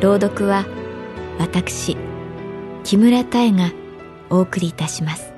[0.00, 0.64] 朗読は
[1.38, 1.94] 私
[2.84, 3.70] 木村多江が
[4.30, 5.30] お送りいたします。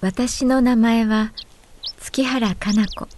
[0.00, 1.32] 私の名前は
[1.98, 3.08] 月原かな子。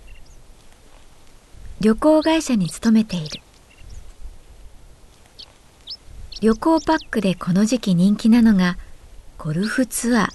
[1.82, 3.42] 旅行会社に勤めている。
[6.42, 8.76] 旅行パックでこの時期人気なのが
[9.38, 10.28] ゴルフツアー。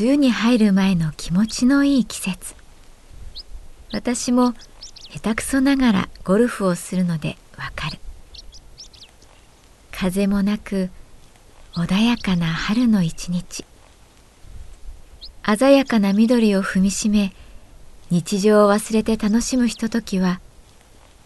[0.00, 2.54] 梅雨に入る前の気持ちのいい季節。
[3.92, 4.54] 私も
[5.10, 7.98] 下手くそながらゴルフをするのでわかる。
[9.90, 10.88] 風もなく
[11.74, 13.64] 穏やかな春の一日。
[15.58, 17.34] 鮮やかな緑を踏みしめ
[18.10, 20.40] 日常を忘れて楽しむひとときは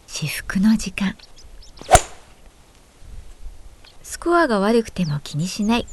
[0.07, 1.15] 至福の時間。
[4.23, 5.87] コアが悪くても気にしない。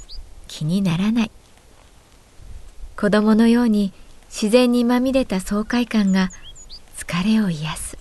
[0.47, 1.31] 気にならない。
[2.95, 3.91] 子供のように
[4.27, 6.29] 自然にまみれた爽快感が
[6.95, 7.97] 疲れを癒す。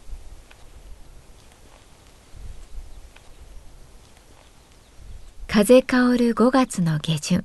[5.47, 7.45] 風香る5月の下旬。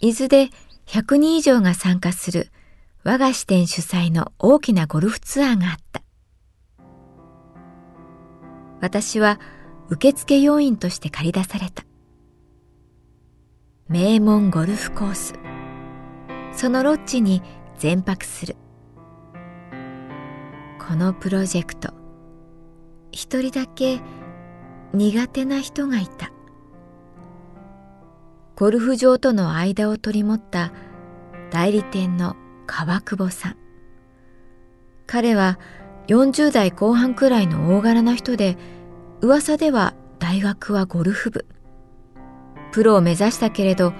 [0.00, 0.50] 伊豆で
[0.88, 2.50] 100人以上が参加する
[3.04, 6.02] 我が支店主催の大きなゴルフツアーがあった。
[8.82, 9.40] 私は
[9.90, 11.84] 受付要員として借り出された。
[13.88, 15.34] 名門ゴルフコース。
[16.52, 17.42] そのロッジに
[17.78, 18.56] 全泊する。
[20.78, 21.94] このプロジェクト、
[23.12, 24.00] 一人だけ
[24.92, 26.32] 苦手な人がいた。
[28.56, 30.72] ゴルフ場との間を取り持った
[31.50, 33.56] 代理店の川久保さん。
[35.06, 35.58] 彼は
[36.08, 38.58] 40代後半くらいの大柄な人で、
[39.20, 41.46] 噂では大学はゴルフ部。
[42.70, 43.92] プロを目指したけれど、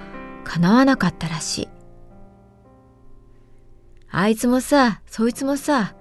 [0.45, 1.67] 叶わなかったらしい。
[4.09, 5.93] あいつもさ、そいつもさ、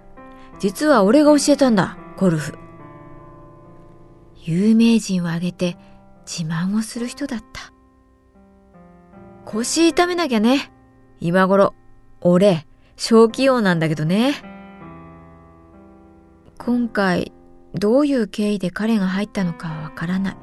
[0.61, 2.56] 実は俺が教えたんだ、ゴルフ。
[4.37, 5.77] 有名人を挙げて
[6.25, 7.73] 自慢をする人だった。
[9.45, 10.73] 腰痛めなきゃね。
[11.21, 11.75] 今頃、
[12.21, 14.35] 俺、小器用なんだけどね。
[16.56, 17.33] 今回、
[17.75, 20.37] どういう経緯で彼が入ったのかはわからない。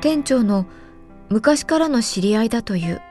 [0.00, 0.66] 店長の
[1.28, 3.02] 昔からの知り合いだという。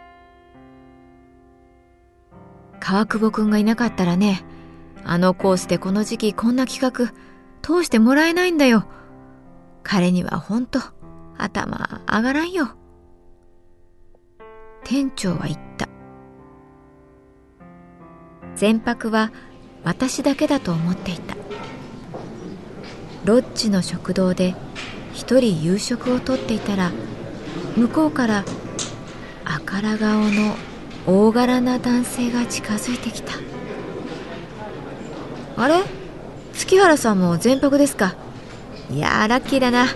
[2.80, 4.46] 川久保くんがいなかったらね、
[5.04, 7.14] あのコースでこの時期こんな企画
[7.62, 8.86] 通してもらえないんだよ。
[9.84, 10.80] 彼にはほんと
[11.38, 12.70] 頭上がらんよ。
[14.84, 15.90] 店長は言った。
[18.56, 19.32] 全泊は
[19.84, 21.36] 私だけだと思っていた。
[23.28, 24.56] ロッジの食堂で
[25.12, 26.94] 一人夕食をとっていたら
[27.76, 28.46] 向こうから
[29.44, 30.56] あから顔の
[31.06, 33.34] 大柄な男性が近づいてきた。
[35.58, 35.84] あれ？
[36.54, 38.16] 月原さんも全泊ですか？
[38.90, 39.88] いやーラッキーだな。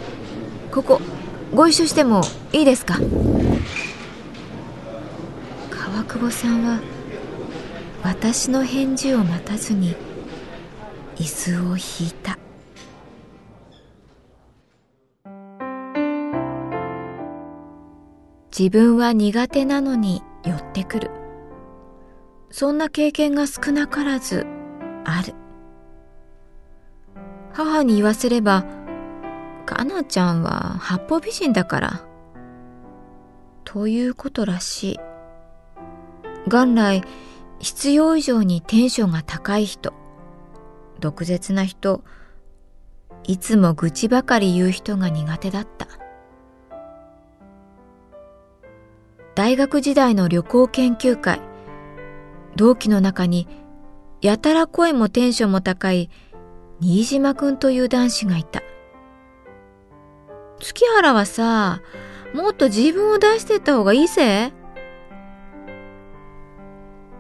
[0.69, 1.00] ここ
[1.53, 2.95] ご一緒してもいいですか？
[5.69, 6.81] 川久保さんは
[8.03, 9.95] 私の返事を待たずに
[11.15, 12.38] 椅子を引いた。
[18.61, 21.09] 自分は苦手なのに寄ってくる。
[22.51, 24.45] そんな経験が少なからず
[25.03, 25.33] ある。
[27.53, 28.63] 母に言わせれば
[29.65, 32.05] かなちゃんは八方美人だから
[33.63, 34.99] ということらしい。
[36.45, 37.03] 元来
[37.57, 39.91] 必要以上にテンションが高い人。
[40.99, 42.03] 毒舌な人、
[43.23, 45.87] いつも愚痴ばかり言う人が苦手だった。
[49.33, 51.39] 大学時代の旅行研究会、
[52.55, 53.47] 同期の中に
[54.21, 56.09] やたら声もテンションも高い
[56.81, 58.61] 新島くんという男子がいた。
[60.59, 61.81] 月原はさ、
[62.33, 64.51] もっと自分を出してった方がいいぜ。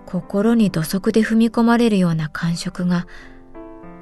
[0.05, 3.07] 心に土足で踏み込まれるような感触が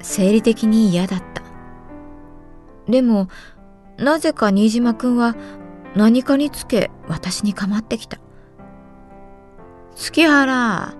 [0.02, 1.42] 生理的に嫌だった。
[2.90, 3.28] でも、
[3.98, 5.36] なぜか新島くんは
[5.94, 8.18] 何かにつけ私に構ってきた。
[9.94, 10.94] 月原、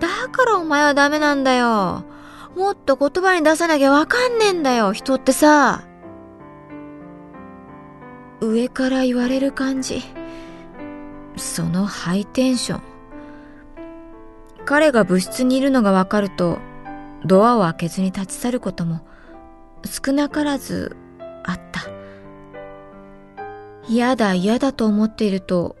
[0.00, 2.04] だからお前はダメなんだよ。
[2.56, 5.84] もっと言葉に出さなきゃわかんねえんだよ、人ってさ。
[8.40, 10.02] 上から言われる感じ。
[11.36, 12.82] そのハイテンション。
[14.64, 16.58] 彼が部室にいるのがわかると、
[17.24, 19.02] ドアを開けずに立ち去ることも
[19.84, 20.96] 少なからず。
[23.90, 25.76] 嫌だ嫌だと思っていると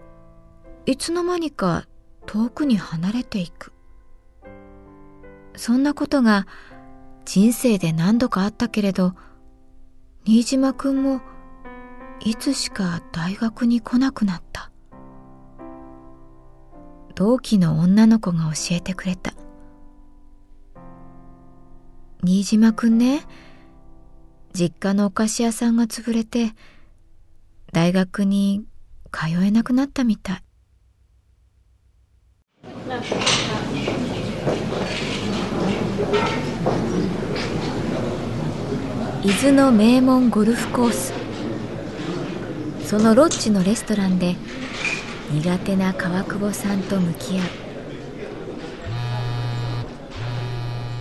[0.84, 1.86] いつの間にか
[2.26, 3.72] 遠くに離れていく。
[5.54, 6.48] そんなことが
[7.24, 9.14] 人生で何度かあったけれど、
[10.24, 11.20] 新島くんも
[12.18, 14.72] いつしか大学に来なくなった。
[17.14, 19.34] 同期の女の子が教えてくれた。
[22.24, 23.24] 新島くんね、
[24.52, 26.54] 実家のお菓子屋さんが潰れて、
[27.72, 28.64] 大学に
[29.12, 30.42] 通えなくなったみたい。
[39.22, 41.12] 伊豆の名門ゴルフコース。
[42.86, 44.34] そのロッジのレストランで
[45.32, 47.44] 苦手な川久保さんと向き合う。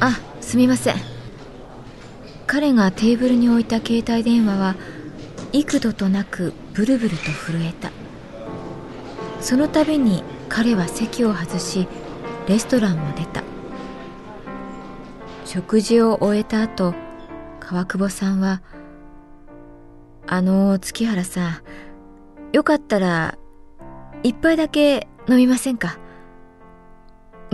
[0.02, 0.96] あすみません。
[2.46, 4.76] 彼がテーブルに置いた携帯電話は
[5.52, 7.92] 幾度となくブルブルと震えた。
[9.42, 11.88] その度に彼は席を外し
[12.48, 13.44] レストランを出た。
[15.46, 16.94] 食事を終えた後
[17.60, 18.62] 川久保さんは
[20.28, 21.62] あの月原さん
[22.52, 23.38] よかったら
[24.22, 25.98] 一杯だけ飲みませんか？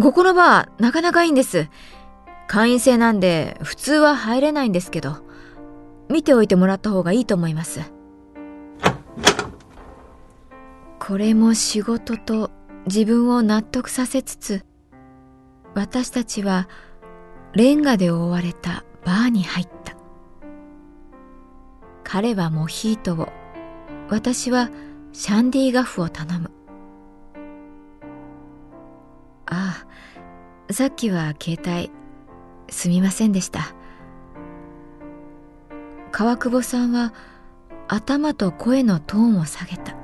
[0.02, 1.70] ここのバーなかなかいいんです。
[2.48, 5.25] 会員制なんで普通は入れないんですけど。
[6.10, 7.82] 見ておいてもらった方がいいと思います。
[11.00, 12.52] これも仕事と
[12.88, 14.66] 自分を納得させつつ
[15.76, 16.68] 私たちは
[17.54, 19.96] レンガで覆われたバーに入った。
[22.04, 23.30] 彼はモヒートを
[24.10, 24.70] 私は
[25.12, 26.52] シャンディガフを頼む。
[29.48, 29.86] あ
[30.70, 31.92] あさっきは携帯
[32.70, 33.76] すみませんでした。
[36.18, 37.14] 川久保さんは
[37.90, 39.98] 頭と声のトーンを下げた。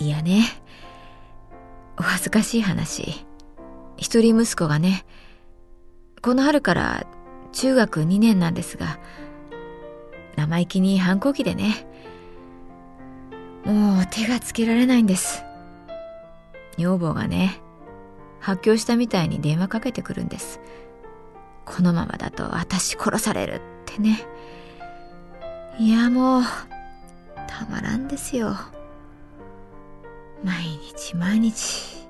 [0.00, 0.44] いやね。
[1.98, 3.26] お恥ずかしい話。
[3.98, 5.04] 一人息子がね。
[6.22, 7.06] この春から
[7.52, 8.98] 中学2年なんですが
[10.36, 11.86] 生意気に反抗期でね。
[13.66, 15.44] もう手がつけられないんです。
[16.78, 17.60] 女房がね
[18.40, 20.62] 発狂したみたいに電話かけてくるんです。
[21.66, 23.60] このままだと私殺される
[23.96, 24.20] てね。
[25.78, 26.42] いやもう
[27.46, 28.56] たまらんですよ。
[30.44, 30.62] 毎
[30.94, 32.08] 日毎日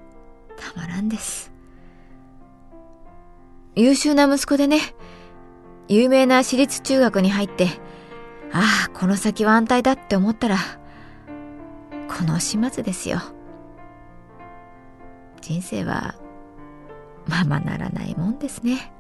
[0.57, 1.53] たまらんです。
[3.75, 4.81] 優秀な息子でね
[5.89, 7.69] 有名な私立中学に入って
[8.53, 10.57] ああこの先は安泰だって思ったら
[12.09, 13.21] この始末ですよ。
[15.41, 16.17] 人生は
[17.29, 18.93] ままならないもんですね。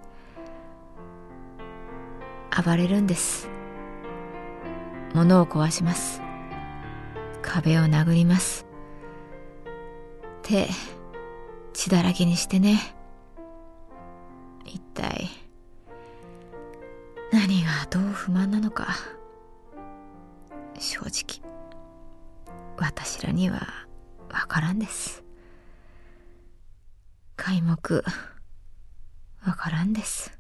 [2.64, 3.48] 暴れるんです。
[5.14, 6.22] 物を壊します。
[7.42, 8.66] 壁を殴ります。
[10.42, 10.68] 手
[11.72, 12.80] 血だらけにしてね。
[14.64, 15.28] 一体
[17.32, 18.88] 何がどう不満なのか。
[20.78, 21.42] 正直
[22.78, 23.86] 私らには
[24.30, 25.24] わからんです。
[27.36, 28.02] 皆目
[29.46, 30.35] わからんです。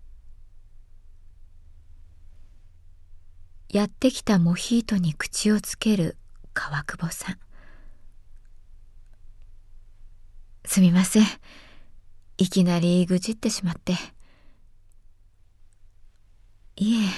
[3.76, 6.16] やってきたモヒートに口をつける
[6.54, 7.38] 川久保さん
[10.64, 11.24] すみません。
[12.38, 13.92] いきなり愚痴ってしまって。
[16.76, 17.08] いえ。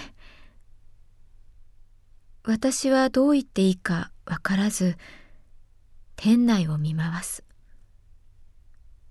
[2.42, 4.96] 私はどう言っていいかわからず、
[6.16, 7.44] 店内を見回す。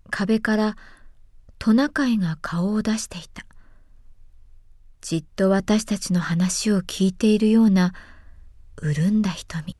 [0.09, 0.75] 壁から
[1.59, 3.46] トナカイが顔を出していた。
[5.01, 7.93] じっと私たちの話を聞いているような
[8.81, 9.75] 潤んだ瞳。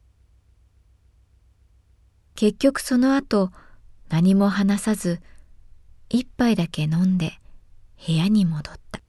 [2.35, 3.51] 結局その後
[4.09, 5.19] 何も話さず
[6.09, 7.39] 一杯だけ飲んで
[8.05, 9.01] 部屋に戻った。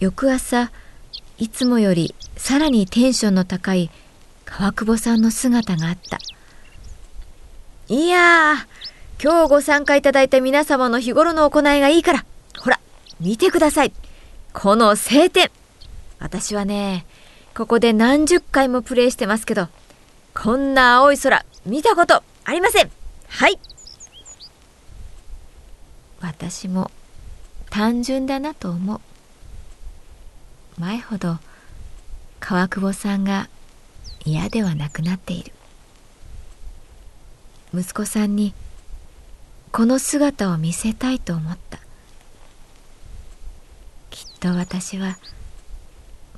[0.00, 0.72] 翌朝
[1.40, 3.90] いつもよりさらにテンションの高い
[4.44, 6.18] 川久保さんの姿があった。
[7.88, 12.26] いやー今日ご参加いただいた皆様の日頃の行いがいいから
[12.58, 12.78] ほら
[13.20, 13.92] 見てください。
[14.52, 15.50] この晴天。
[16.18, 17.06] 私はね
[17.56, 19.68] ここで何十回もプレイしてますけど
[20.34, 22.90] こんな青い空見たことありません。
[23.28, 23.58] はい。
[26.20, 26.90] 私も
[27.70, 29.00] 単純だなと思う。
[30.80, 31.36] 前ほど
[32.40, 33.50] 川久保さんが
[34.24, 35.52] 嫌ではなくなっている。
[37.74, 38.54] 息子さんに
[39.72, 41.78] この姿を見せたいと思った。
[44.08, 45.18] きっと私は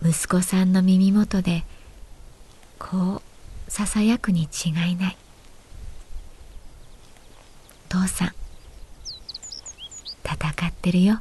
[0.04, 1.62] 息子さんの耳元で
[2.80, 3.22] こ
[3.68, 5.16] うささやくに違いない。
[7.88, 8.34] 父さん
[10.24, 11.20] 戦ってるよ。